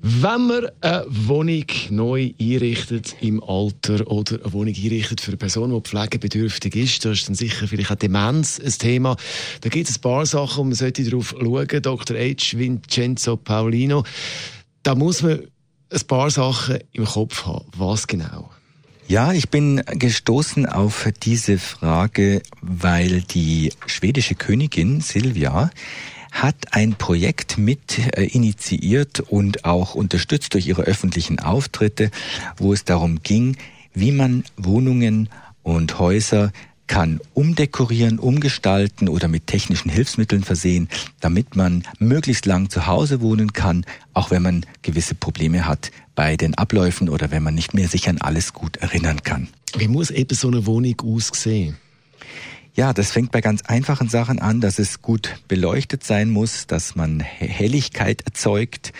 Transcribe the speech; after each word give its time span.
Wenn 0.00 0.46
man 0.46 0.66
eine 0.80 1.04
Wohnung 1.08 1.64
neu 1.90 2.32
einrichtet 2.40 3.16
im 3.20 3.42
Alter 3.42 4.06
oder 4.06 4.36
eine 4.42 4.52
Wohnung 4.52 4.74
einrichtet 4.74 5.20
für 5.20 5.32
eine 5.32 5.38
Person, 5.38 5.74
die 5.74 5.80
pflegebedürftig 5.80 6.76
ist, 6.76 7.04
da 7.04 7.10
ist 7.10 7.28
dann 7.28 7.34
sicher 7.34 7.66
vielleicht 7.66 7.90
auch 7.90 7.96
Demenz 7.96 8.60
ein 8.60 8.70
Thema. 8.70 9.16
Da 9.60 9.68
gibt 9.68 9.88
es 9.88 9.98
ein 9.98 10.00
paar 10.00 10.24
Sachen, 10.24 10.68
man 10.68 10.74
sollte 10.74 11.02
darauf 11.02 11.34
schauen. 11.38 11.66
Dr. 11.82 12.16
H. 12.16 12.58
Vincenzo 12.58 13.36
Paolino, 13.36 14.04
da 14.84 14.94
muss 14.94 15.22
man 15.22 15.40
ein 15.90 16.06
paar 16.06 16.30
Sachen 16.30 16.78
im 16.92 17.04
Kopf 17.04 17.46
haben. 17.46 17.66
Was 17.76 18.06
genau? 18.06 18.50
Ja, 19.08 19.32
ich 19.32 19.48
bin 19.48 19.82
gestoßen 19.86 20.66
auf 20.66 21.08
diese 21.22 21.58
Frage, 21.58 22.42
weil 22.60 23.22
die 23.22 23.72
schwedische 23.86 24.34
Königin 24.34 25.00
Silvia 25.00 25.70
hat 26.42 26.72
ein 26.72 26.94
Projekt 26.94 27.58
mit 27.58 27.98
äh, 27.98 28.24
initiiert 28.24 29.20
und 29.20 29.64
auch 29.64 29.94
unterstützt 29.94 30.54
durch 30.54 30.66
ihre 30.66 30.82
öffentlichen 30.82 31.38
Auftritte, 31.40 32.10
wo 32.56 32.72
es 32.72 32.84
darum 32.84 33.22
ging, 33.22 33.56
wie 33.94 34.12
man 34.12 34.44
Wohnungen 34.56 35.28
und 35.62 35.98
Häuser 35.98 36.52
kann 36.86 37.20
umdekorieren, 37.34 38.18
umgestalten 38.18 39.08
oder 39.08 39.28
mit 39.28 39.46
technischen 39.46 39.90
Hilfsmitteln 39.90 40.42
versehen, 40.42 40.88
damit 41.20 41.54
man 41.54 41.84
möglichst 41.98 42.46
lang 42.46 42.70
zu 42.70 42.86
Hause 42.86 43.20
wohnen 43.20 43.52
kann, 43.52 43.84
auch 44.14 44.30
wenn 44.30 44.42
man 44.42 44.66
gewisse 44.82 45.14
Probleme 45.14 45.66
hat 45.66 45.90
bei 46.14 46.36
den 46.36 46.54
Abläufen 46.54 47.08
oder 47.08 47.30
wenn 47.30 47.42
man 47.42 47.54
nicht 47.54 47.74
mehr 47.74 47.88
sich 47.88 48.08
an 48.08 48.18
alles 48.18 48.54
gut 48.54 48.78
erinnern 48.78 49.22
kann. 49.22 49.48
Wie 49.76 49.88
muss 49.88 50.10
eben 50.10 50.34
so 50.34 50.48
eine 50.48 50.66
Wohnung 50.66 51.00
aussehen? 51.02 51.76
Ja, 52.78 52.92
das 52.92 53.10
fängt 53.10 53.32
bei 53.32 53.40
ganz 53.40 53.62
einfachen 53.62 54.08
Sachen 54.08 54.38
an, 54.38 54.60
dass 54.60 54.78
es 54.78 55.02
gut 55.02 55.40
beleuchtet 55.48 56.04
sein 56.04 56.30
muss, 56.30 56.68
dass 56.68 56.94
man 56.94 57.18
Helligkeit 57.18 58.22
erzeugt, 58.22 58.92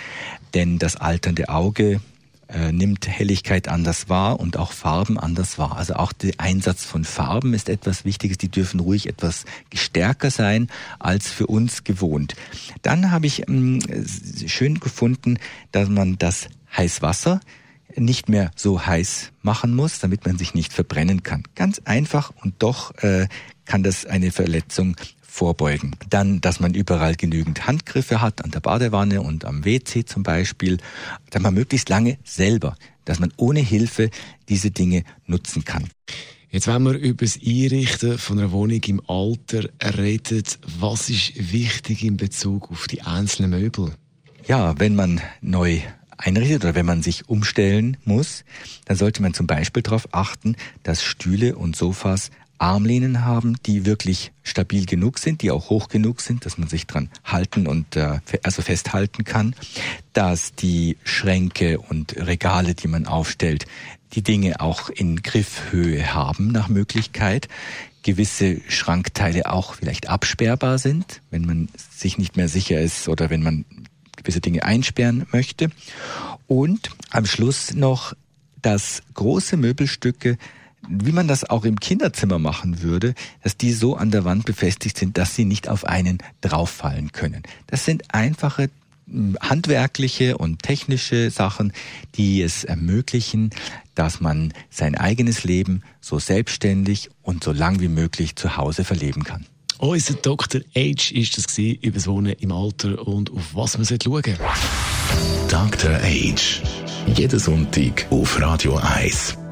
denn 0.52 0.80
das 0.80 0.96
alternde 0.96 1.48
Auge 1.48 2.00
äh, 2.48 2.72
nimmt 2.72 3.06
Helligkeit 3.06 3.68
anders 3.68 4.08
wahr 4.08 4.40
und 4.40 4.56
auch 4.56 4.72
Farben 4.72 5.16
anders 5.16 5.58
wahr. 5.58 5.76
Also 5.76 5.94
auch 5.94 6.12
der 6.12 6.32
Einsatz 6.38 6.84
von 6.84 7.04
Farben 7.04 7.54
ist 7.54 7.68
etwas 7.68 8.04
Wichtiges. 8.04 8.36
Die 8.36 8.48
dürfen 8.48 8.80
ruhig 8.80 9.08
etwas 9.08 9.44
stärker 9.72 10.32
sein 10.32 10.66
als 10.98 11.28
für 11.28 11.46
uns 11.46 11.84
gewohnt. 11.84 12.34
Dann 12.82 13.12
habe 13.12 13.28
ich 13.28 13.46
mh, 13.46 13.54
mm, 13.54 14.48
schön 14.48 14.80
gefunden, 14.80 15.38
dass 15.70 15.88
man 15.88 16.18
das 16.18 16.48
Heißwasser 16.76 17.38
nicht 17.96 18.28
mehr 18.28 18.50
so 18.54 18.84
heiß 18.84 19.30
machen 19.42 19.74
muss, 19.74 19.98
damit 19.98 20.26
man 20.26 20.36
sich 20.36 20.54
nicht 20.54 20.72
verbrennen 20.72 21.22
kann. 21.22 21.44
Ganz 21.54 21.80
einfach 21.84 22.32
und 22.42 22.54
doch 22.58 22.94
äh, 23.02 23.28
kann 23.68 23.82
das 23.82 24.06
eine 24.06 24.32
Verletzung 24.32 24.96
vorbeugen. 25.20 25.94
Dann, 26.10 26.40
dass 26.40 26.58
man 26.58 26.74
überall 26.74 27.14
genügend 27.14 27.66
Handgriffe 27.66 28.20
hat, 28.20 28.44
an 28.44 28.50
der 28.50 28.60
Badewanne 28.60 29.22
und 29.22 29.44
am 29.44 29.64
WC 29.64 30.04
zum 30.04 30.24
Beispiel, 30.24 30.78
dass 31.30 31.42
man 31.42 31.54
möglichst 31.54 31.88
lange 31.88 32.18
selber, 32.24 32.76
dass 33.04 33.20
man 33.20 33.32
ohne 33.36 33.60
Hilfe 33.60 34.10
diese 34.48 34.72
Dinge 34.72 35.04
nutzen 35.26 35.64
kann. 35.64 35.84
Jetzt, 36.50 36.66
wenn 36.66 36.82
wir 36.82 36.94
über 36.94 37.26
das 37.26 37.38
Einrichten 37.44 38.18
von 38.18 38.38
einer 38.38 38.52
Wohnung 38.52 38.82
im 38.84 39.02
Alter 39.06 39.68
reden, 39.98 40.42
was 40.80 41.10
ist 41.10 41.52
wichtig 41.52 42.02
in 42.02 42.16
Bezug 42.16 42.70
auf 42.70 42.86
die 42.88 43.02
einzelnen 43.02 43.50
Möbel? 43.50 43.92
Ja, 44.46 44.80
wenn 44.80 44.96
man 44.96 45.20
neu 45.42 45.82
einrichtet 46.16 46.64
oder 46.64 46.74
wenn 46.74 46.86
man 46.86 47.02
sich 47.02 47.28
umstellen 47.28 47.98
muss, 48.06 48.44
dann 48.86 48.96
sollte 48.96 49.20
man 49.20 49.34
zum 49.34 49.46
Beispiel 49.46 49.82
darauf 49.82 50.08
achten, 50.12 50.56
dass 50.82 51.02
Stühle 51.02 51.54
und 51.54 51.76
Sofas 51.76 52.30
Armlehnen 52.58 53.24
haben, 53.24 53.56
die 53.66 53.86
wirklich 53.86 54.32
stabil 54.42 54.86
genug 54.86 55.18
sind, 55.18 55.42
die 55.42 55.50
auch 55.50 55.70
hoch 55.70 55.88
genug 55.88 56.20
sind, 56.20 56.44
dass 56.44 56.58
man 56.58 56.68
sich 56.68 56.86
dran 56.86 57.08
halten 57.24 57.66
und 57.66 57.96
äh, 57.96 58.20
also 58.42 58.62
festhalten 58.62 59.24
kann, 59.24 59.54
dass 60.12 60.54
die 60.54 60.96
Schränke 61.04 61.78
und 61.78 62.16
Regale, 62.16 62.74
die 62.74 62.88
man 62.88 63.06
aufstellt, 63.06 63.66
die 64.14 64.22
Dinge 64.22 64.60
auch 64.60 64.88
in 64.88 65.22
Griffhöhe 65.22 66.14
haben 66.14 66.48
nach 66.48 66.68
Möglichkeit, 66.68 67.48
gewisse 68.02 68.60
Schrankteile 68.68 69.52
auch 69.52 69.74
vielleicht 69.74 70.08
absperrbar 70.08 70.78
sind, 70.78 71.20
wenn 71.30 71.44
man 71.44 71.68
sich 71.94 72.18
nicht 72.18 72.36
mehr 72.36 72.48
sicher 72.48 72.80
ist 72.80 73.08
oder 73.08 73.28
wenn 73.30 73.42
man 73.42 73.64
gewisse 74.16 74.40
Dinge 74.40 74.62
einsperren 74.62 75.26
möchte. 75.32 75.70
Und 76.46 76.90
am 77.10 77.26
Schluss 77.26 77.74
noch, 77.74 78.14
dass 78.62 79.02
große 79.14 79.56
Möbelstücke 79.56 80.38
wie 80.88 81.12
man 81.12 81.28
das 81.28 81.48
auch 81.48 81.64
im 81.64 81.80
Kinderzimmer 81.80 82.38
machen 82.38 82.82
würde, 82.82 83.14
dass 83.42 83.56
die 83.56 83.72
so 83.72 83.96
an 83.96 84.10
der 84.10 84.24
Wand 84.24 84.44
befestigt 84.44 84.98
sind, 84.98 85.18
dass 85.18 85.34
sie 85.34 85.44
nicht 85.44 85.68
auf 85.68 85.84
einen 85.84 86.18
drauffallen 86.40 87.12
können. 87.12 87.42
Das 87.66 87.84
sind 87.84 88.14
einfache 88.14 88.70
handwerkliche 89.40 90.36
und 90.36 90.62
technische 90.62 91.30
Sachen, 91.30 91.72
die 92.16 92.42
es 92.42 92.64
ermöglichen, 92.64 93.50
dass 93.94 94.20
man 94.20 94.52
sein 94.70 94.94
eigenes 94.94 95.44
Leben 95.44 95.82
so 96.00 96.18
selbstständig 96.18 97.10
und 97.22 97.42
so 97.42 97.52
lang 97.52 97.80
wie 97.80 97.88
möglich 97.88 98.36
zu 98.36 98.56
Hause 98.56 98.84
verleben 98.84 99.24
kann. 99.24 99.46
Unser 99.78 100.14
Dr. 100.14 100.60
H 100.74 101.12
ist 101.14 101.38
das 101.38 101.56
über 101.56 101.94
das 101.94 102.06
Wohnen 102.06 102.32
im 102.32 102.52
Alter 102.52 103.06
und 103.06 103.30
auf 103.30 103.54
was 103.54 103.78
man 103.78 103.86
schauen 103.86 103.98
sollte. 104.02 104.36
Dr. 105.48 105.94
H. 106.02 106.62
Jeden 107.14 107.38
Sonntag 107.38 108.06
auf 108.10 108.40
Radio 108.40 108.76
1. 108.76 109.47